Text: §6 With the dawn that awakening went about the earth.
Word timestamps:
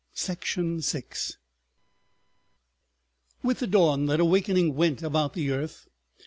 §6 0.95 1.37
With 3.43 3.59
the 3.59 3.67
dawn 3.67 4.07
that 4.07 4.19
awakening 4.19 4.73
went 4.73 5.03
about 5.03 5.33
the 5.33 5.51
earth. 5.51 5.89